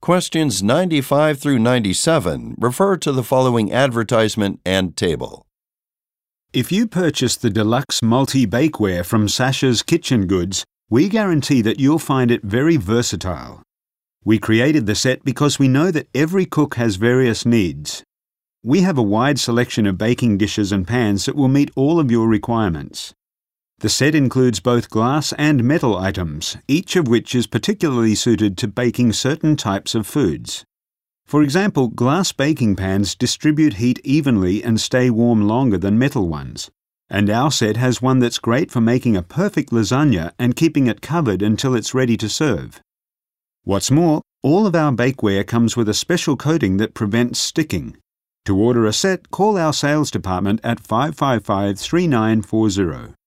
[0.00, 5.44] Questions 95 through 97 refer to the following advertisement and table.
[6.52, 11.98] If you purchase the deluxe multi bakeware from Sasha's Kitchen Goods, we guarantee that you'll
[11.98, 13.62] find it very versatile.
[14.24, 18.04] We created the set because we know that every cook has various needs.
[18.62, 22.10] We have a wide selection of baking dishes and pans that will meet all of
[22.10, 23.14] your requirements.
[23.80, 28.66] The set includes both glass and metal items, each of which is particularly suited to
[28.66, 30.64] baking certain types of foods.
[31.26, 36.72] For example, glass baking pans distribute heat evenly and stay warm longer than metal ones.
[37.08, 41.00] And our set has one that's great for making a perfect lasagna and keeping it
[41.00, 42.80] covered until it's ready to serve.
[43.62, 47.96] What's more, all of our bakeware comes with a special coating that prevents sticking.
[48.46, 53.17] To order a set, call our sales department at 555 3940.